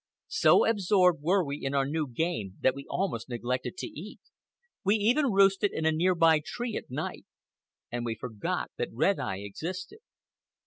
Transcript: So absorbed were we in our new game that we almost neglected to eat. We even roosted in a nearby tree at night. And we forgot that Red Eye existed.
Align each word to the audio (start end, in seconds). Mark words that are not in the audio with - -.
So 0.33 0.65
absorbed 0.65 1.21
were 1.21 1.45
we 1.45 1.63
in 1.63 1.75
our 1.75 1.85
new 1.85 2.07
game 2.07 2.57
that 2.61 2.73
we 2.73 2.87
almost 2.89 3.29
neglected 3.29 3.77
to 3.77 3.85
eat. 3.85 4.19
We 4.83 4.95
even 4.95 5.27
roosted 5.31 5.71
in 5.71 5.85
a 5.85 5.91
nearby 5.91 6.41
tree 6.43 6.75
at 6.75 6.89
night. 6.89 7.25
And 7.91 8.03
we 8.03 8.15
forgot 8.15 8.71
that 8.77 8.89
Red 8.91 9.19
Eye 9.19 9.41
existed. 9.41 9.99